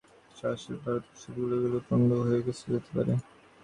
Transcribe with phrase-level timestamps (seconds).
[0.37, 3.13] সহসা ভারতে চলে গেলে সব পণ্ড হয়ে যেতে পারে।